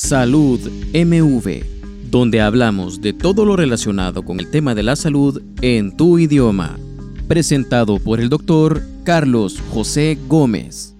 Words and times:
Salud 0.00 0.60
MV, 0.94 2.08
donde 2.08 2.40
hablamos 2.40 3.00
de 3.00 3.12
todo 3.12 3.44
lo 3.44 3.56
relacionado 3.56 4.24
con 4.24 4.38
el 4.38 4.48
tema 4.48 4.76
de 4.76 4.84
la 4.84 4.94
salud 4.94 5.42
en 5.60 5.96
tu 5.96 6.20
idioma. 6.20 6.78
Presentado 7.26 7.98
por 7.98 8.20
el 8.20 8.28
doctor 8.28 8.80
Carlos 9.04 9.60
José 9.72 10.16
Gómez. 10.28 10.94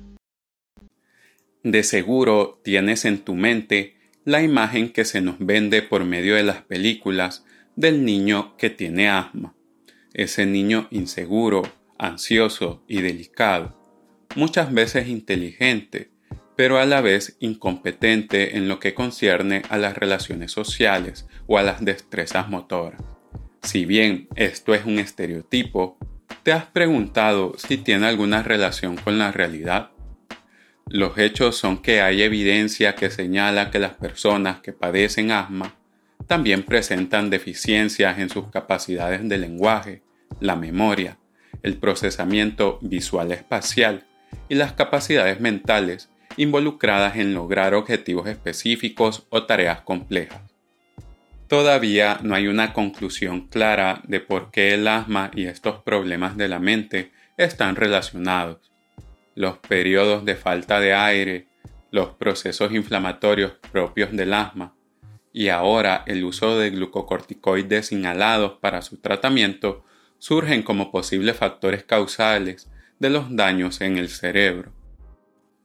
De 1.63 1.85
seguro 1.85 2.61
tienes 2.65 3.05
en 3.05 3.19
tu 3.19 3.37
mente 3.37 3.95
la 4.25 4.43
imagen 4.43 4.93
que 4.93 5.05
se 5.05 5.21
nos 5.21 5.37
vende 5.39 5.81
por 5.81 6.05
medio 6.05 6.35
de 6.35 6.43
las 6.43 6.63
películas 6.63 7.45
del 7.77 8.05
niño 8.05 8.57
que 8.57 8.69
tiene 8.69 9.09
asma. 9.09 9.55
Ese 10.13 10.45
niño 10.45 10.89
inseguro, 10.91 11.63
ansioso 11.99 12.83
y 12.89 13.01
delicado, 13.01 13.81
muchas 14.35 14.73
veces 14.73 15.07
inteligente, 15.07 16.11
pero 16.59 16.81
a 16.81 16.87
la 16.87 17.01
vez 17.01 17.37
incompetente 17.39 18.57
en 18.57 18.67
lo 18.67 18.81
que 18.81 18.93
concierne 18.93 19.63
a 19.69 19.79
las 19.79 19.97
relaciones 19.97 20.51
sociales 20.51 21.29
o 21.47 21.57
a 21.57 21.63
las 21.63 21.85
destrezas 21.85 22.49
motoras. 22.49 23.01
Si 23.63 23.85
bien 23.85 24.27
esto 24.35 24.75
es 24.75 24.85
un 24.85 24.99
estereotipo, 24.99 25.99
¿te 26.43 26.51
has 26.51 26.65
preguntado 26.65 27.55
si 27.59 27.77
tiene 27.77 28.09
alguna 28.09 28.43
relación 28.43 28.97
con 28.97 29.21
la 29.21 29.31
realidad? 29.31 29.93
Los 30.89 31.17
hechos 31.17 31.57
son 31.57 31.81
que 31.81 32.01
hay 32.01 32.23
evidencia 32.23 32.97
que 32.97 33.11
señala 33.11 33.71
que 33.71 33.79
las 33.79 33.95
personas 33.95 34.59
que 34.59 34.73
padecen 34.73 35.31
asma 35.31 35.77
también 36.27 36.65
presentan 36.65 37.31
deficiencias 37.31 38.19
en 38.19 38.31
sus 38.31 38.51
capacidades 38.51 39.21
de 39.29 39.39
lenguaje, 39.39 40.03
la 40.41 40.57
memoria, 40.57 41.19
el 41.63 41.77
procesamiento 41.77 42.81
visual 42.83 43.31
espacial 43.31 44.09
y 44.49 44.57
las 44.57 44.73
capacidades 44.73 45.39
mentales 45.39 46.11
involucradas 46.39 47.17
en 47.17 47.35
lograr 47.35 47.75
objetivos 47.75 48.29
específicos 48.29 49.27
o 49.29 49.43
tareas 49.43 49.83
complejas. 49.83 50.41
Todavía 51.49 52.19
no 52.23 52.35
hay 52.35 52.47
una 52.47 52.73
conclusión 52.73 53.49
clara 53.49 54.01
de 54.05 54.21
por 54.21 54.51
qué 54.51 54.75
el 54.75 54.87
asma 54.87 55.31
y 55.35 55.47
estos 55.47 55.83
problemas 55.83 56.37
de 56.37 56.49
la 56.49 56.59
mente 56.59 57.11
están 57.37 57.75
relacionados. 57.75 58.71
Los 59.35 59.59
periodos 59.59 60.25
de 60.25 60.37
falta 60.37 60.79
de 60.79 60.95
aire, 60.95 61.47
los 61.91 62.11
procesos 62.11 62.73
inflamatorios 62.73 63.53
propios 63.73 64.13
del 64.13 64.33
asma 64.33 64.75
y 65.33 65.49
ahora 65.49 66.05
el 66.07 66.25
uso 66.25 66.59
de 66.59 66.71
glucocorticoides 66.71 67.93
inhalados 67.93 68.59
para 68.61 68.83
su 68.83 68.99
tratamiento 68.99 69.85
surgen 70.19 70.63
como 70.63 70.91
posibles 70.91 71.37
factores 71.37 71.83
causales 71.85 72.71
de 72.99 73.11
los 73.11 73.35
daños 73.35 73.81
en 73.81 73.99
el 73.99 74.09
cerebro 74.09 74.78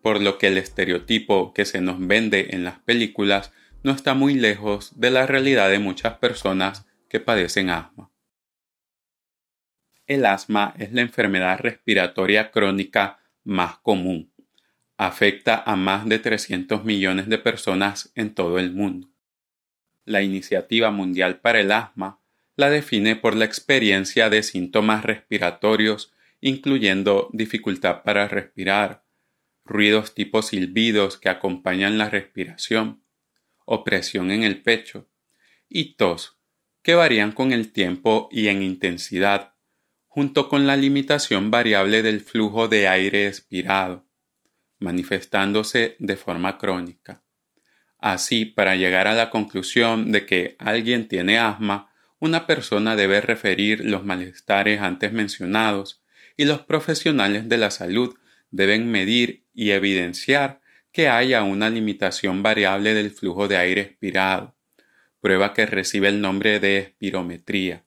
por 0.04 0.22
lo 0.22 0.38
que 0.38 0.48
el 0.48 0.60
estereotipo 0.60 1.54
que 1.54 1.66
se 1.66 1.82
nos 1.82 2.06
vende 2.06 2.50
en 2.52 2.64
las 2.64 2.78
películas 2.80 3.52
no 3.82 3.92
está 3.92 4.14
muy 4.14 4.36
lejos 4.36 5.00
de 5.00 5.10
la 5.10 5.26
realidad 5.26 5.70
de 5.70 5.80
muchas 5.80 6.18
personas 6.18 6.86
que 7.10 7.20
padecen 7.20 7.70
asma. 7.70 8.12
El 10.06 10.26
asma 10.26 10.76
es 10.78 10.94
la 10.94 11.02
enfermedad 11.02 11.58
respiratoria 11.60 12.52
crónica 12.52 13.20
más 13.44 13.78
común. 13.80 14.32
Afecta 14.98 15.64
a 15.66 15.76
más 15.76 16.08
de 16.08 16.20
300 16.20 16.84
millones 16.84 17.30
de 17.30 17.38
personas 17.38 18.12
en 18.14 18.36
todo 18.36 18.60
el 18.60 18.72
mundo. 18.74 19.10
La 20.06 20.22
Iniciativa 20.22 20.92
Mundial 20.92 21.40
para 21.40 21.62
el 21.62 21.72
Asma 21.72 22.20
la 22.56 22.70
define 22.70 23.16
por 23.16 23.36
la 23.36 23.46
experiencia 23.46 24.30
de 24.30 24.44
síntomas 24.44 25.04
respiratorios 25.04 26.14
incluyendo 26.44 27.30
dificultad 27.32 28.04
para 28.04 28.28
respirar, 28.28 29.03
ruidos 29.66 30.14
tipo 30.14 30.42
silbidos 30.42 31.18
que 31.18 31.30
acompañan 31.30 31.98
la 31.98 32.10
respiración, 32.10 33.04
opresión 33.66 34.32
en 34.32 34.44
el 34.44 34.62
pecho, 34.62 35.10
y 35.70 35.96
tos, 35.96 36.40
que 36.82 36.96
varían 36.96 37.32
con 37.32 37.54
el 37.54 37.72
tiempo 37.72 38.30
y 38.32 38.50
en 38.50 38.62
intensidad, 38.62 39.54
junto 40.08 40.50
con 40.50 40.68
la 40.68 40.78
limitación 40.78 41.50
variable 41.50 42.04
del 42.04 42.22
flujo 42.22 42.68
de 42.68 42.88
aire 42.88 43.28
expirado, 43.28 44.06
manifestándose 44.80 45.96
de 45.98 46.16
forma 46.18 46.58
crónica. 46.58 47.24
Así, 47.98 48.46
para 48.46 48.76
llegar 48.76 49.08
a 49.08 49.16
la 49.16 49.30
conclusión 49.30 50.12
de 50.12 50.26
que 50.26 50.56
alguien 50.60 51.08
tiene 51.08 51.40
asma, 51.40 51.90
una 52.20 52.46
persona 52.46 52.96
debe 52.96 53.22
referir 53.22 53.86
los 53.86 54.04
malestares 54.04 54.82
antes 54.82 55.14
mencionados 55.14 56.04
y 56.38 56.46
los 56.46 56.62
profesionales 56.62 57.50
de 57.50 57.58
la 57.58 57.72
salud 57.72 58.16
deben 58.52 58.92
medir 58.92 59.43
y 59.54 59.72
evidenciar 59.72 60.62
que 60.92 61.10
haya 61.10 61.44
una 61.44 61.70
limitación 61.70 62.44
variable 62.44 62.94
del 62.94 63.12
flujo 63.12 63.48
de 63.48 63.58
aire 63.58 63.82
expirado, 63.82 64.56
prueba 65.20 65.54
que 65.54 65.66
recibe 65.66 66.08
el 66.08 66.22
nombre 66.22 66.60
de 66.60 66.78
espirometría. 66.78 67.84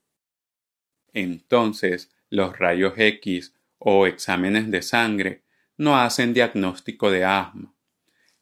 Entonces, 1.12 2.10
los 2.30 2.58
rayos 2.58 2.94
X 2.96 3.54
o 3.78 4.06
exámenes 4.06 4.70
de 4.70 4.82
sangre 4.82 5.42
no 5.76 5.96
hacen 5.96 6.34
diagnóstico 6.34 7.10
de 7.10 7.24
asma. 7.24 7.74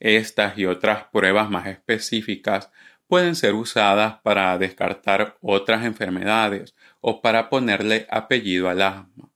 Estas 0.00 0.56
y 0.58 0.66
otras 0.66 1.04
pruebas 1.12 1.50
más 1.50 1.66
específicas 1.66 2.70
pueden 3.06 3.34
ser 3.34 3.54
usadas 3.54 4.20
para 4.22 4.56
descartar 4.58 5.36
otras 5.40 5.84
enfermedades 5.84 6.74
o 7.00 7.20
para 7.20 7.50
ponerle 7.50 8.06
apellido 8.10 8.68
al 8.68 8.82
asma. 8.82 9.33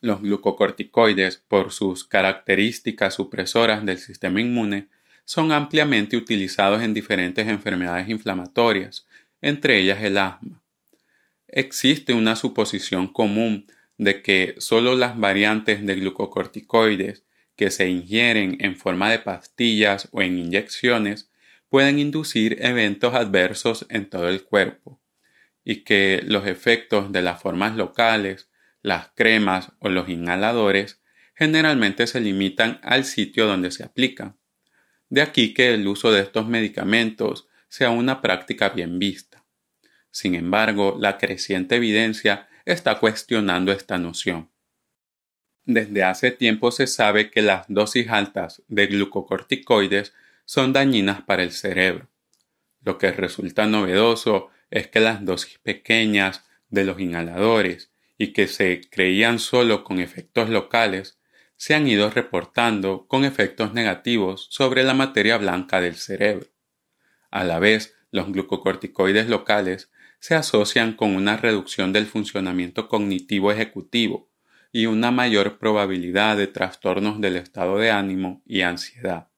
Los 0.00 0.22
glucocorticoides, 0.22 1.36
por 1.36 1.72
sus 1.72 2.04
características 2.04 3.14
supresoras 3.14 3.84
del 3.84 3.98
sistema 3.98 4.40
inmune, 4.40 4.88
son 5.24 5.52
ampliamente 5.52 6.16
utilizados 6.16 6.82
en 6.82 6.94
diferentes 6.94 7.46
enfermedades 7.46 8.08
inflamatorias, 8.08 9.06
entre 9.40 9.78
ellas 9.78 10.02
el 10.02 10.18
asma. 10.18 10.62
Existe 11.48 12.14
una 12.14 12.36
suposición 12.36 13.08
común 13.08 13.66
de 13.98 14.22
que 14.22 14.54
solo 14.58 14.96
las 14.96 15.18
variantes 15.18 15.84
de 15.84 15.94
glucocorticoides 15.96 17.24
que 17.54 17.70
se 17.70 17.88
ingieren 17.88 18.56
en 18.60 18.76
forma 18.76 19.10
de 19.10 19.18
pastillas 19.18 20.08
o 20.12 20.22
en 20.22 20.38
inyecciones 20.38 21.30
pueden 21.68 21.98
inducir 21.98 22.56
eventos 22.60 23.14
adversos 23.14 23.86
en 23.90 24.08
todo 24.08 24.28
el 24.28 24.42
cuerpo, 24.42 24.98
y 25.62 25.84
que 25.84 26.22
los 26.24 26.46
efectos 26.46 27.12
de 27.12 27.22
las 27.22 27.40
formas 27.40 27.76
locales 27.76 28.49
las 28.82 29.10
cremas 29.14 29.72
o 29.78 29.88
los 29.88 30.08
inhaladores 30.08 31.00
generalmente 31.34 32.06
se 32.06 32.20
limitan 32.20 32.80
al 32.82 33.04
sitio 33.04 33.46
donde 33.46 33.70
se 33.70 33.84
aplican. 33.84 34.36
De 35.08 35.22
aquí 35.22 35.54
que 35.54 35.74
el 35.74 35.86
uso 35.86 36.12
de 36.12 36.20
estos 36.20 36.46
medicamentos 36.46 37.48
sea 37.68 37.90
una 37.90 38.20
práctica 38.20 38.68
bien 38.70 38.98
vista. 38.98 39.44
Sin 40.10 40.34
embargo, 40.34 40.96
la 40.98 41.18
creciente 41.18 41.76
evidencia 41.76 42.48
está 42.64 42.98
cuestionando 42.98 43.72
esta 43.72 43.98
noción. 43.98 44.50
Desde 45.64 46.02
hace 46.02 46.30
tiempo 46.30 46.72
se 46.72 46.86
sabe 46.86 47.30
que 47.30 47.42
las 47.42 47.66
dosis 47.68 48.08
altas 48.08 48.62
de 48.68 48.86
glucocorticoides 48.86 50.14
son 50.44 50.72
dañinas 50.72 51.22
para 51.22 51.42
el 51.42 51.52
cerebro. 51.52 52.08
Lo 52.82 52.98
que 52.98 53.12
resulta 53.12 53.66
novedoso 53.66 54.48
es 54.70 54.88
que 54.88 55.00
las 55.00 55.24
dosis 55.24 55.58
pequeñas 55.58 56.44
de 56.70 56.84
los 56.84 56.98
inhaladores 56.98 57.89
y 58.22 58.34
que 58.34 58.48
se 58.48 58.82
creían 58.90 59.38
solo 59.38 59.82
con 59.82 59.98
efectos 59.98 60.50
locales, 60.50 61.18
se 61.56 61.74
han 61.74 61.88
ido 61.88 62.10
reportando 62.10 63.06
con 63.06 63.24
efectos 63.24 63.72
negativos 63.72 64.46
sobre 64.50 64.82
la 64.82 64.92
materia 64.92 65.38
blanca 65.38 65.80
del 65.80 65.96
cerebro. 65.96 66.46
A 67.30 67.44
la 67.44 67.58
vez, 67.58 67.96
los 68.10 68.30
glucocorticoides 68.30 69.30
locales 69.30 69.90
se 70.18 70.34
asocian 70.34 70.92
con 70.92 71.16
una 71.16 71.38
reducción 71.38 71.94
del 71.94 72.04
funcionamiento 72.04 72.88
cognitivo 72.88 73.52
ejecutivo 73.52 74.30
y 74.70 74.84
una 74.84 75.10
mayor 75.10 75.58
probabilidad 75.58 76.36
de 76.36 76.46
trastornos 76.46 77.22
del 77.22 77.36
estado 77.36 77.78
de 77.78 77.90
ánimo 77.90 78.42
y 78.44 78.60
ansiedad. 78.60 79.30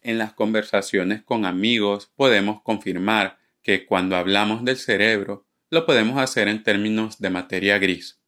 En 0.00 0.18
las 0.18 0.32
conversaciones 0.32 1.22
con 1.22 1.44
amigos 1.44 2.10
podemos 2.16 2.60
confirmar 2.62 3.38
que 3.62 3.86
cuando 3.86 4.16
hablamos 4.16 4.64
del 4.64 4.78
cerebro 4.78 5.45
lo 5.70 5.86
podemos 5.86 6.18
hacer 6.20 6.48
en 6.48 6.62
términos 6.62 7.18
de 7.20 7.30
materia 7.30 7.78
gris. 7.78 8.20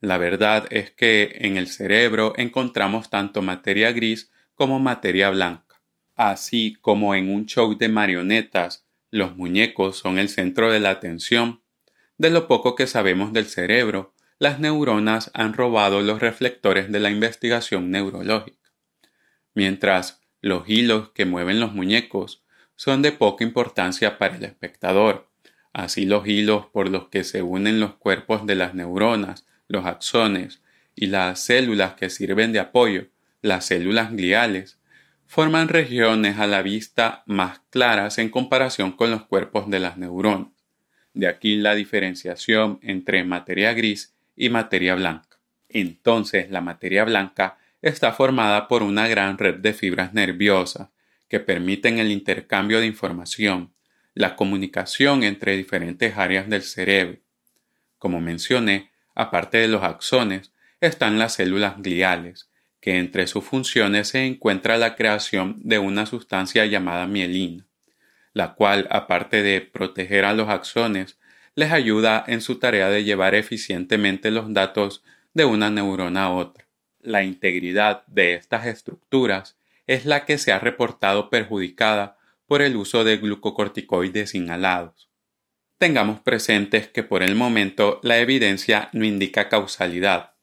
La 0.00 0.18
verdad 0.18 0.66
es 0.70 0.90
que 0.90 1.38
en 1.40 1.56
el 1.56 1.68
cerebro 1.68 2.34
encontramos 2.36 3.08
tanto 3.08 3.40
materia 3.40 3.92
gris 3.92 4.30
como 4.54 4.78
materia 4.78 5.30
blanca. 5.30 5.80
Así 6.14 6.76
como 6.80 7.14
en 7.14 7.30
un 7.30 7.46
show 7.46 7.76
de 7.76 7.88
marionetas 7.88 8.86
los 9.10 9.36
muñecos 9.36 9.98
son 9.98 10.18
el 10.18 10.28
centro 10.28 10.70
de 10.70 10.80
la 10.80 10.90
atención, 10.90 11.62
de 12.18 12.30
lo 12.30 12.48
poco 12.48 12.74
que 12.74 12.86
sabemos 12.86 13.32
del 13.32 13.46
cerebro, 13.46 14.14
las 14.38 14.58
neuronas 14.58 15.30
han 15.34 15.54
robado 15.54 16.00
los 16.02 16.20
reflectores 16.20 16.90
de 16.90 17.00
la 17.00 17.10
investigación 17.10 17.90
neurológica. 17.90 18.72
Mientras 19.54 20.22
los 20.40 20.68
hilos 20.68 21.10
que 21.10 21.24
mueven 21.24 21.60
los 21.60 21.72
muñecos 21.72 22.44
son 22.74 23.00
de 23.00 23.12
poca 23.12 23.44
importancia 23.44 24.18
para 24.18 24.36
el 24.36 24.44
espectador, 24.44 25.28
Así 25.76 26.06
los 26.06 26.26
hilos 26.26 26.64
por 26.72 26.88
los 26.88 27.08
que 27.08 27.22
se 27.22 27.42
unen 27.42 27.80
los 27.80 27.96
cuerpos 27.96 28.46
de 28.46 28.54
las 28.54 28.72
neuronas, 28.72 29.44
los 29.68 29.84
axones 29.84 30.62
y 30.94 31.08
las 31.08 31.40
células 31.40 31.92
que 31.96 32.08
sirven 32.08 32.50
de 32.54 32.60
apoyo, 32.60 33.08
las 33.42 33.66
células 33.66 34.10
gliales, 34.10 34.78
forman 35.26 35.68
regiones 35.68 36.38
a 36.38 36.46
la 36.46 36.62
vista 36.62 37.24
más 37.26 37.60
claras 37.68 38.16
en 38.16 38.30
comparación 38.30 38.92
con 38.92 39.10
los 39.10 39.26
cuerpos 39.26 39.68
de 39.68 39.80
las 39.80 39.98
neuronas. 39.98 40.48
De 41.12 41.26
aquí 41.26 41.56
la 41.56 41.74
diferenciación 41.74 42.78
entre 42.80 43.22
materia 43.24 43.74
gris 43.74 44.14
y 44.34 44.48
materia 44.48 44.94
blanca. 44.94 45.36
Entonces 45.68 46.50
la 46.50 46.62
materia 46.62 47.04
blanca 47.04 47.58
está 47.82 48.12
formada 48.12 48.66
por 48.66 48.82
una 48.82 49.08
gran 49.08 49.36
red 49.36 49.56
de 49.56 49.74
fibras 49.74 50.14
nerviosas 50.14 50.88
que 51.28 51.38
permiten 51.38 51.98
el 51.98 52.10
intercambio 52.10 52.80
de 52.80 52.86
información, 52.86 53.75
la 54.16 54.34
comunicación 54.34 55.22
entre 55.24 55.58
diferentes 55.58 56.16
áreas 56.16 56.48
del 56.48 56.62
cerebro. 56.62 57.18
Como 57.98 58.18
mencioné, 58.18 58.90
aparte 59.14 59.58
de 59.58 59.68
los 59.68 59.82
axones, 59.82 60.52
están 60.80 61.18
las 61.18 61.34
células 61.34 61.74
gliales, 61.82 62.48
que 62.80 62.96
entre 62.96 63.26
sus 63.26 63.44
funciones 63.44 64.08
se 64.08 64.24
encuentra 64.24 64.78
la 64.78 64.96
creación 64.96 65.60
de 65.62 65.78
una 65.78 66.06
sustancia 66.06 66.64
llamada 66.64 67.06
mielina, 67.06 67.66
la 68.32 68.54
cual, 68.54 68.88
aparte 68.90 69.42
de 69.42 69.60
proteger 69.60 70.24
a 70.24 70.32
los 70.32 70.48
axones, 70.48 71.18
les 71.54 71.70
ayuda 71.70 72.24
en 72.26 72.40
su 72.40 72.58
tarea 72.58 72.88
de 72.88 73.04
llevar 73.04 73.34
eficientemente 73.34 74.30
los 74.30 74.50
datos 74.54 75.04
de 75.34 75.44
una 75.44 75.68
neurona 75.68 76.24
a 76.24 76.30
otra. 76.30 76.64
La 77.02 77.22
integridad 77.22 78.06
de 78.06 78.32
estas 78.32 78.64
estructuras 78.64 79.58
es 79.86 80.06
la 80.06 80.24
que 80.24 80.38
se 80.38 80.52
ha 80.52 80.58
reportado 80.58 81.28
perjudicada 81.28 82.16
por 82.46 82.62
el 82.62 82.76
uso 82.76 83.04
de 83.04 83.16
glucocorticoides 83.18 84.34
inhalados. 84.34 85.10
Tengamos 85.78 86.20
presentes 86.20 86.88
que 86.88 87.02
por 87.02 87.22
el 87.22 87.34
momento 87.34 88.00
la 88.02 88.18
evidencia 88.18 88.88
no 88.92 89.04
indica 89.04 89.48
causalidad, 89.48 90.36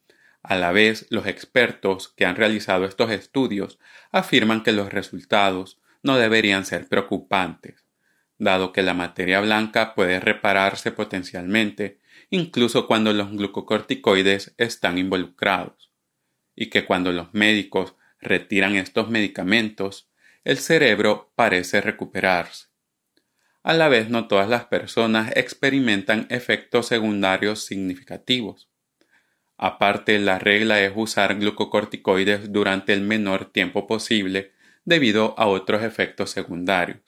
a 0.44 0.56
la 0.56 0.72
vez, 0.72 1.06
los 1.08 1.26
expertos 1.26 2.08
que 2.08 2.26
han 2.26 2.36
realizado 2.36 2.84
estos 2.84 3.10
estudios 3.10 3.78
afirman 4.12 4.62
que 4.62 4.72
los 4.72 4.92
resultados 4.92 5.80
no 6.02 6.18
deberían 6.18 6.66
ser 6.66 6.86
preocupantes, 6.86 7.86
dado 8.36 8.70
que 8.70 8.82
la 8.82 8.92
materia 8.92 9.40
blanca 9.40 9.94
puede 9.94 10.20
repararse 10.20 10.92
potencialmente 10.92 11.98
incluso 12.28 12.86
cuando 12.86 13.14
los 13.14 13.30
glucocorticoides 13.30 14.54
están 14.58 14.98
involucrados, 14.98 15.90
y 16.54 16.68
que 16.68 16.84
cuando 16.84 17.10
los 17.10 17.32
médicos 17.32 17.94
retiran 18.20 18.76
estos 18.76 19.08
medicamentos, 19.08 20.10
el 20.44 20.58
cerebro 20.58 21.32
parece 21.34 21.80
recuperarse. 21.80 22.68
A 23.62 23.74
la 23.74 23.88
vez 23.88 24.10
no 24.10 24.28
todas 24.28 24.48
las 24.48 24.66
personas 24.66 25.32
experimentan 25.36 26.26
efectos 26.30 26.86
secundarios 26.86 27.64
significativos 27.64 28.68
Aparte, 29.56 30.18
la 30.18 30.38
regla 30.38 30.80
es 30.82 30.92
usar 30.94 31.36
glucocorticoides 31.36 32.52
durante 32.52 32.92
el 32.92 33.00
menor 33.00 33.46
tiempo 33.46 33.86
posible 33.86 34.52
debido 34.84 35.34
a 35.38 35.46
otros 35.46 35.82
efectos 35.82 36.30
secundarios. 36.30 37.00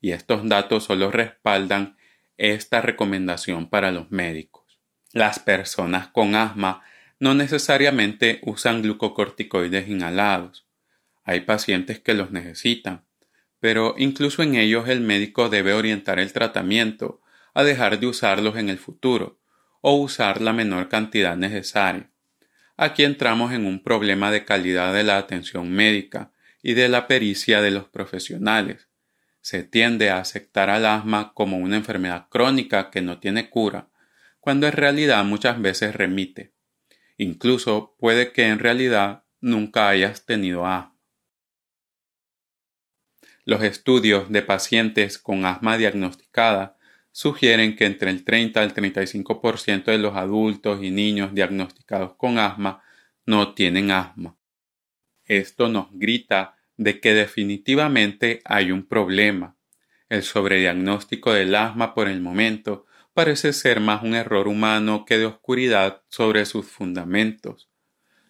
Y 0.00 0.10
estos 0.10 0.48
datos 0.48 0.84
solo 0.84 1.10
respaldan 1.10 1.96
esta 2.36 2.80
recomendación 2.80 3.68
para 3.68 3.90
los 3.90 4.10
médicos. 4.10 4.80
Las 5.12 5.38
personas 5.38 6.08
con 6.08 6.34
asma 6.34 6.82
no 7.18 7.34
necesariamente 7.34 8.40
usan 8.42 8.82
glucocorticoides 8.82 9.88
inhalados. 9.88 10.67
Hay 11.28 11.40
pacientes 11.40 12.00
que 12.00 12.14
los 12.14 12.30
necesitan, 12.30 13.04
pero 13.60 13.94
incluso 13.98 14.42
en 14.42 14.54
ellos 14.54 14.88
el 14.88 15.02
médico 15.02 15.50
debe 15.50 15.74
orientar 15.74 16.18
el 16.18 16.32
tratamiento 16.32 17.20
a 17.52 17.64
dejar 17.64 18.00
de 18.00 18.06
usarlos 18.06 18.56
en 18.56 18.70
el 18.70 18.78
futuro, 18.78 19.38
o 19.82 19.96
usar 19.96 20.40
la 20.40 20.54
menor 20.54 20.88
cantidad 20.88 21.36
necesaria. 21.36 22.10
Aquí 22.78 23.04
entramos 23.04 23.52
en 23.52 23.66
un 23.66 23.82
problema 23.82 24.30
de 24.30 24.46
calidad 24.46 24.94
de 24.94 25.04
la 25.04 25.18
atención 25.18 25.70
médica 25.70 26.32
y 26.62 26.72
de 26.72 26.88
la 26.88 27.06
pericia 27.06 27.60
de 27.60 27.72
los 27.72 27.88
profesionales. 27.90 28.88
Se 29.42 29.64
tiende 29.64 30.08
a 30.08 30.20
aceptar 30.20 30.70
al 30.70 30.86
asma 30.86 31.34
como 31.34 31.58
una 31.58 31.76
enfermedad 31.76 32.28
crónica 32.30 32.88
que 32.88 33.02
no 33.02 33.20
tiene 33.20 33.50
cura, 33.50 33.90
cuando 34.40 34.66
en 34.66 34.72
realidad 34.72 35.22
muchas 35.26 35.60
veces 35.60 35.94
remite. 35.94 36.54
Incluso 37.18 37.96
puede 37.98 38.32
que 38.32 38.46
en 38.46 38.60
realidad 38.60 39.24
nunca 39.42 39.90
hayas 39.90 40.24
tenido 40.24 40.66
asma. 40.66 40.97
Los 43.48 43.62
estudios 43.62 44.30
de 44.30 44.42
pacientes 44.42 45.16
con 45.16 45.46
asma 45.46 45.78
diagnosticada 45.78 46.76
sugieren 47.12 47.76
que 47.76 47.86
entre 47.86 48.10
el 48.10 48.22
30 48.22 48.60
al 48.60 48.74
35% 48.74 49.84
de 49.84 49.96
los 49.96 50.16
adultos 50.16 50.82
y 50.82 50.90
niños 50.90 51.32
diagnosticados 51.32 52.12
con 52.16 52.38
asma 52.38 52.82
no 53.24 53.54
tienen 53.54 53.90
asma. 53.90 54.36
Esto 55.24 55.70
nos 55.70 55.86
grita 55.92 56.58
de 56.76 57.00
que 57.00 57.14
definitivamente 57.14 58.42
hay 58.44 58.70
un 58.70 58.84
problema. 58.86 59.56
El 60.10 60.24
sobrediagnóstico 60.24 61.32
del 61.32 61.54
asma 61.54 61.94
por 61.94 62.08
el 62.08 62.20
momento 62.20 62.84
parece 63.14 63.54
ser 63.54 63.80
más 63.80 64.02
un 64.02 64.14
error 64.14 64.46
humano 64.46 65.06
que 65.06 65.16
de 65.16 65.24
oscuridad 65.24 66.02
sobre 66.08 66.44
sus 66.44 66.66
fundamentos. 66.66 67.70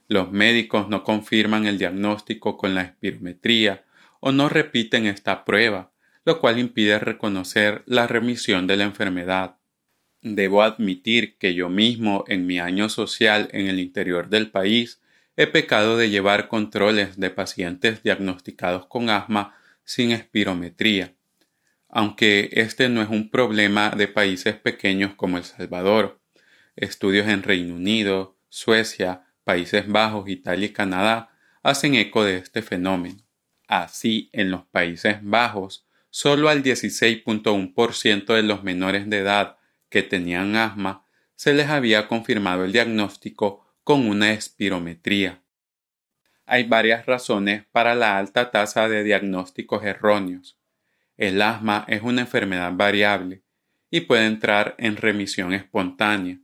Los 0.06 0.31
médicos 0.31 0.88
no 0.88 1.03
confirman 1.03 1.67
el 1.67 1.76
diagnóstico 1.76 2.56
con 2.56 2.76
la 2.76 2.82
espirometría 2.82 3.85
o 4.20 4.32
no 4.32 4.49
repiten 4.49 5.06
esta 5.06 5.44
prueba, 5.44 5.93
lo 6.25 6.41
cual 6.41 6.59
impide 6.59 6.99
reconocer 6.99 7.82
la 7.87 8.06
remisión 8.06 8.67
de 8.67 8.76
la 8.76 8.85
enfermedad. 8.85 9.56
Debo 10.20 10.62
admitir 10.62 11.38
que 11.38 11.55
yo 11.55 11.69
mismo 11.69 12.25
en 12.29 12.47
mi 12.47 12.59
año 12.59 12.88
social 12.88 13.49
en 13.53 13.69
el 13.69 13.79
interior 13.79 14.29
del 14.29 14.50
país 14.50 15.00
he 15.37 15.47
pecado 15.47 15.97
de 15.97 16.11
llevar 16.11 16.49
controles 16.49 17.17
de 17.17 17.31
pacientes 17.31 18.03
diagnosticados 18.03 18.87
con 18.87 19.09
asma 19.09 19.56
sin 19.85 20.11
espirometría, 20.11 21.14
aunque 21.88 22.50
este 22.53 22.88
no 22.88 23.00
es 23.03 23.09
un 23.09 23.31
problema 23.31 23.91
de 23.91 24.09
países 24.09 24.56
pequeños 24.56 25.14
como 25.14 25.38
El 25.38 25.44
Salvador. 25.44 26.21
Estudios 26.75 27.29
en 27.29 27.43
Reino 27.43 27.75
Unido, 27.75 28.37
Suecia, 28.49 29.26
Países 29.44 29.88
Bajos, 29.88 30.29
Italia 30.29 30.67
y 30.67 30.73
Canadá 30.73 31.31
hacen 31.62 31.94
eco 31.94 32.25
de 32.25 32.37
este 32.37 32.61
fenómeno. 32.61 33.28
Así, 33.69 34.31
en 34.32 34.50
los 34.50 34.65
Países 34.65 35.19
Bajos, 35.20 35.87
solo 36.09 36.49
al 36.49 36.62
16.1% 36.62 38.35
de 38.35 38.43
los 38.43 38.65
menores 38.65 39.11
de 39.11 39.19
edad 39.19 39.59
que 39.91 40.03
tenían 40.03 40.56
asma 40.56 41.05
se 41.37 41.53
les 41.53 41.69
había 41.69 42.09
confirmado 42.09 42.65
el 42.65 42.73
diagnóstico 42.73 43.67
con 43.85 44.09
una 44.09 44.32
espirometría. 44.32 45.43
Hay 46.47 46.65
varias 46.65 47.05
razones 47.05 47.67
para 47.70 47.94
la 47.94 48.17
alta 48.17 48.50
tasa 48.50 48.88
de 48.88 49.05
diagnósticos 49.05 49.85
erróneos. 49.85 50.59
El 51.19 51.43
asma 51.43 51.85
es 51.88 52.00
una 52.00 52.23
enfermedad 52.23 52.73
variable 52.73 53.43
y 53.90 54.00
puede 54.00 54.25
entrar 54.25 54.76
en 54.78 54.97
remisión 54.97 55.52
espontánea. 55.52 56.38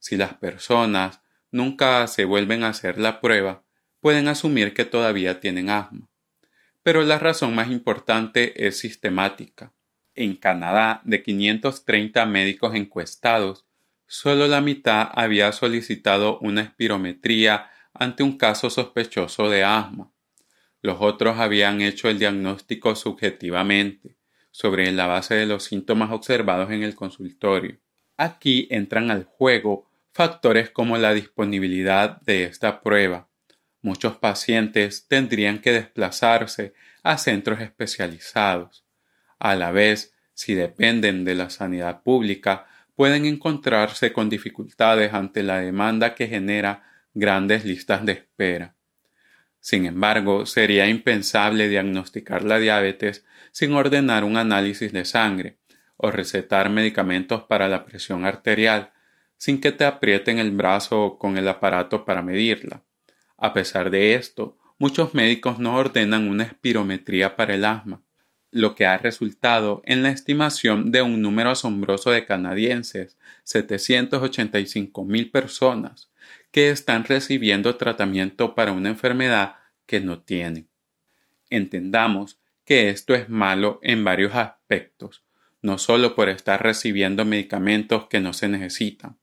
Si 0.00 0.16
las 0.16 0.34
personas 0.34 1.20
nunca 1.52 2.04
se 2.08 2.24
vuelven 2.24 2.64
a 2.64 2.70
hacer 2.70 2.98
la 2.98 3.20
prueba, 3.20 3.62
pueden 4.00 4.26
asumir 4.26 4.74
que 4.74 4.84
todavía 4.84 5.38
tienen 5.38 5.70
asma 5.70 6.08
pero 6.86 7.02
la 7.02 7.18
razón 7.18 7.52
más 7.52 7.68
importante 7.68 8.64
es 8.64 8.78
sistemática. 8.78 9.72
En 10.14 10.36
Canadá, 10.36 11.00
de 11.02 11.20
530 11.20 12.24
médicos 12.26 12.76
encuestados, 12.76 13.66
solo 14.06 14.46
la 14.46 14.60
mitad 14.60 15.08
había 15.12 15.50
solicitado 15.50 16.38
una 16.38 16.60
espirometría 16.60 17.70
ante 17.92 18.22
un 18.22 18.38
caso 18.38 18.70
sospechoso 18.70 19.50
de 19.50 19.64
asma. 19.64 20.12
Los 20.80 20.98
otros 21.00 21.40
habían 21.40 21.80
hecho 21.80 22.08
el 22.08 22.20
diagnóstico 22.20 22.94
subjetivamente, 22.94 24.16
sobre 24.52 24.92
la 24.92 25.08
base 25.08 25.34
de 25.34 25.46
los 25.46 25.64
síntomas 25.64 26.12
observados 26.12 26.70
en 26.70 26.84
el 26.84 26.94
consultorio. 26.94 27.80
Aquí 28.16 28.68
entran 28.70 29.10
al 29.10 29.24
juego 29.24 29.90
factores 30.12 30.70
como 30.70 30.98
la 30.98 31.14
disponibilidad 31.14 32.20
de 32.20 32.44
esta 32.44 32.80
prueba, 32.80 33.28
Muchos 33.86 34.16
pacientes 34.16 35.06
tendrían 35.06 35.60
que 35.60 35.70
desplazarse 35.70 36.74
a 37.04 37.18
centros 37.18 37.60
especializados. 37.60 38.84
A 39.38 39.54
la 39.54 39.70
vez, 39.70 40.12
si 40.34 40.54
dependen 40.54 41.24
de 41.24 41.36
la 41.36 41.50
sanidad 41.50 42.02
pública, 42.02 42.66
pueden 42.96 43.26
encontrarse 43.26 44.12
con 44.12 44.28
dificultades 44.28 45.14
ante 45.14 45.44
la 45.44 45.60
demanda 45.60 46.16
que 46.16 46.26
genera 46.26 46.82
grandes 47.14 47.64
listas 47.64 48.04
de 48.04 48.14
espera. 48.14 48.74
Sin 49.60 49.86
embargo, 49.86 50.46
sería 50.46 50.88
impensable 50.88 51.68
diagnosticar 51.68 52.42
la 52.42 52.58
diabetes 52.58 53.24
sin 53.52 53.72
ordenar 53.72 54.24
un 54.24 54.36
análisis 54.36 54.90
de 54.90 55.04
sangre 55.04 55.58
o 55.96 56.10
recetar 56.10 56.70
medicamentos 56.70 57.44
para 57.44 57.68
la 57.68 57.84
presión 57.84 58.24
arterial 58.24 58.90
sin 59.36 59.60
que 59.60 59.70
te 59.70 59.84
aprieten 59.84 60.40
el 60.40 60.50
brazo 60.50 61.18
con 61.20 61.38
el 61.38 61.46
aparato 61.46 62.04
para 62.04 62.20
medirla. 62.20 62.82
A 63.38 63.52
pesar 63.52 63.90
de 63.90 64.14
esto, 64.14 64.56
muchos 64.78 65.14
médicos 65.14 65.58
no 65.58 65.76
ordenan 65.76 66.28
una 66.28 66.44
espirometría 66.44 67.36
para 67.36 67.54
el 67.54 67.64
asma, 67.64 68.02
lo 68.50 68.74
que 68.74 68.86
ha 68.86 68.96
resultado 68.96 69.82
en 69.84 70.02
la 70.02 70.10
estimación 70.10 70.90
de 70.90 71.02
un 71.02 71.20
número 71.20 71.50
asombroso 71.50 72.10
de 72.10 72.24
canadienses, 72.24 73.18
785 73.44 75.04
mil 75.04 75.30
personas, 75.30 76.10
que 76.50 76.70
están 76.70 77.04
recibiendo 77.04 77.76
tratamiento 77.76 78.54
para 78.54 78.72
una 78.72 78.88
enfermedad 78.88 79.56
que 79.84 80.00
no 80.00 80.20
tienen. 80.20 80.68
Entendamos 81.50 82.38
que 82.64 82.88
esto 82.88 83.14
es 83.14 83.28
malo 83.28 83.78
en 83.82 84.04
varios 84.04 84.34
aspectos, 84.34 85.22
no 85.60 85.78
solo 85.78 86.14
por 86.14 86.28
estar 86.28 86.62
recibiendo 86.62 87.24
medicamentos 87.24 88.06
que 88.06 88.20
no 88.20 88.32
se 88.32 88.48
necesitan. 88.48 89.18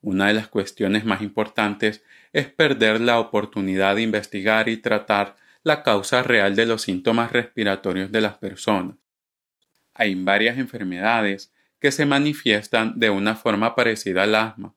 Una 0.00 0.28
de 0.28 0.34
las 0.34 0.48
cuestiones 0.48 1.04
más 1.04 1.20
importantes 1.20 2.02
es 2.32 2.46
perder 2.46 3.00
la 3.00 3.18
oportunidad 3.18 3.96
de 3.96 4.02
investigar 4.02 4.68
y 4.68 4.76
tratar 4.76 5.36
la 5.62 5.82
causa 5.82 6.22
real 6.22 6.56
de 6.56 6.66
los 6.66 6.82
síntomas 6.82 7.32
respiratorios 7.32 8.12
de 8.12 8.20
las 8.20 8.38
personas. 8.38 8.96
Hay 9.94 10.14
varias 10.14 10.58
enfermedades 10.58 11.52
que 11.80 11.90
se 11.90 12.06
manifiestan 12.06 12.98
de 12.98 13.10
una 13.10 13.34
forma 13.34 13.74
parecida 13.74 14.22
al 14.22 14.34
asma, 14.34 14.74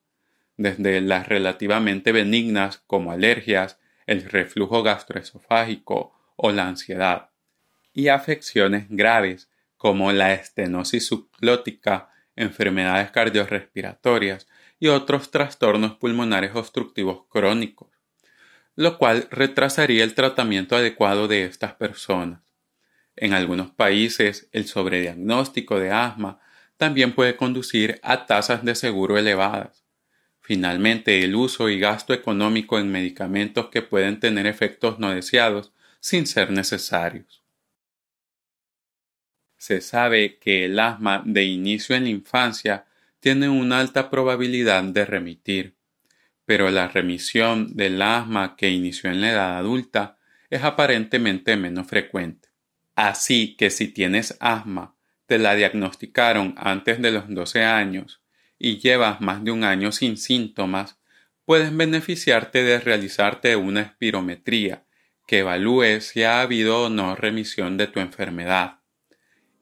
desde 0.56 1.00
las 1.00 1.28
relativamente 1.28 2.12
benignas 2.12 2.82
como 2.86 3.12
alergias, 3.12 3.78
el 4.06 4.22
reflujo 4.24 4.82
gastroesofágico 4.82 6.14
o 6.36 6.50
la 6.52 6.68
ansiedad, 6.68 7.30
y 7.92 8.08
afecciones 8.08 8.86
graves 8.88 9.48
como 9.76 10.12
la 10.12 10.32
estenosis 10.32 11.06
subclótica, 11.06 12.10
enfermedades 12.36 13.10
cardiorrespiratorias 13.10 14.46
y 14.84 14.88
otros 14.88 15.30
trastornos 15.30 15.94
pulmonares 15.94 16.54
obstructivos 16.54 17.24
crónicos, 17.30 17.88
lo 18.76 18.98
cual 18.98 19.28
retrasaría 19.30 20.04
el 20.04 20.14
tratamiento 20.14 20.76
adecuado 20.76 21.26
de 21.26 21.44
estas 21.44 21.72
personas. 21.72 22.42
En 23.16 23.32
algunos 23.32 23.70
países, 23.70 24.46
el 24.52 24.66
sobrediagnóstico 24.66 25.78
de 25.78 25.90
asma 25.90 26.38
también 26.76 27.14
puede 27.14 27.34
conducir 27.34 27.98
a 28.02 28.26
tasas 28.26 28.62
de 28.62 28.74
seguro 28.74 29.16
elevadas. 29.16 29.86
Finalmente, 30.42 31.24
el 31.24 31.34
uso 31.34 31.70
y 31.70 31.80
gasto 31.80 32.12
económico 32.12 32.78
en 32.78 32.92
medicamentos 32.92 33.70
que 33.70 33.80
pueden 33.80 34.20
tener 34.20 34.46
efectos 34.46 34.98
no 34.98 35.12
deseados 35.14 35.72
sin 35.98 36.26
ser 36.26 36.50
necesarios. 36.50 37.42
Se 39.56 39.80
sabe 39.80 40.36
que 40.38 40.66
el 40.66 40.78
asma 40.78 41.22
de 41.24 41.44
inicio 41.44 41.96
en 41.96 42.02
la 42.02 42.10
infancia 42.10 42.84
tiene 43.24 43.48
una 43.48 43.80
alta 43.80 44.10
probabilidad 44.10 44.82
de 44.82 45.06
remitir, 45.06 45.78
pero 46.44 46.70
la 46.70 46.88
remisión 46.88 47.74
del 47.74 48.02
asma 48.02 48.54
que 48.54 48.68
inició 48.68 49.08
en 49.10 49.22
la 49.22 49.30
edad 49.30 49.56
adulta 49.56 50.18
es 50.50 50.62
aparentemente 50.62 51.56
menos 51.56 51.86
frecuente. 51.86 52.50
Así 52.94 53.56
que 53.56 53.70
si 53.70 53.88
tienes 53.88 54.36
asma, 54.40 54.94
te 55.24 55.38
la 55.38 55.54
diagnosticaron 55.54 56.54
antes 56.58 57.00
de 57.00 57.12
los 57.12 57.24
12 57.26 57.64
años 57.64 58.20
y 58.58 58.76
llevas 58.76 59.22
más 59.22 59.42
de 59.42 59.52
un 59.52 59.64
año 59.64 59.90
sin 59.90 60.18
síntomas, 60.18 60.98
puedes 61.46 61.74
beneficiarte 61.74 62.62
de 62.62 62.78
realizarte 62.78 63.56
una 63.56 63.80
espirometría 63.80 64.84
que 65.26 65.38
evalúe 65.38 66.02
si 66.02 66.24
ha 66.24 66.42
habido 66.42 66.82
o 66.82 66.88
no 66.90 67.16
remisión 67.16 67.78
de 67.78 67.86
tu 67.86 68.00
enfermedad. 68.00 68.80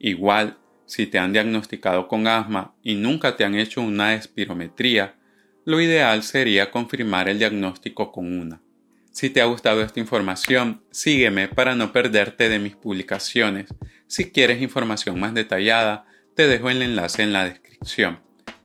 Igual, 0.01 0.59
si 0.93 1.07
te 1.07 1.19
han 1.19 1.33
diagnosticado 1.33 2.07
con 2.07 2.27
asma 2.27 2.75
y 2.83 2.97
nunca 2.97 3.35
te 3.35 3.47
han 3.47 3.55
hecho 3.55 3.81
una 3.81 4.13
espirometría, 4.13 5.15
lo 5.65 5.81
ideal 5.81 6.23
sería 6.23 6.71
confirmar 6.71 7.31
el 7.31 7.39
diagnóstico 7.39 8.13
con 8.13 8.39
una. 8.39 8.61
Si 9.11 9.31
te 9.31 9.41
ha 9.41 9.47
gustado 9.47 9.81
esta 9.81 10.01
información, 10.01 10.85
sígueme 10.91 11.49
para 11.49 11.75
no 11.75 11.93
perderte 11.93 12.51
de 12.51 12.59
mis 12.59 12.77
publicaciones. 12.77 13.73
Si 14.07 14.33
quieres 14.33 14.61
información 14.61 15.19
más 15.19 15.33
detallada, 15.33 16.05
te 16.37 16.47
dejo 16.47 16.69
el 16.69 16.83
enlace 16.83 17.23
en 17.23 17.33
la 17.33 17.47
descripción. 17.47 18.21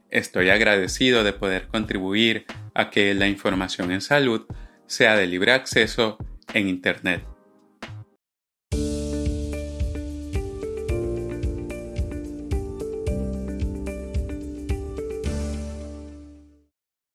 Estoy 0.09 0.49
agradecido 0.49 1.23
de 1.23 1.31
poder 1.31 1.69
contribuir 1.69 2.45
a 2.73 2.89
que 2.89 3.13
la 3.13 3.29
información 3.29 3.89
en 3.93 4.01
salud 4.01 4.45
sea 4.85 5.15
de 5.15 5.27
libre 5.27 5.53
acceso 5.53 6.17
en 6.53 6.67
Internet. 6.67 7.36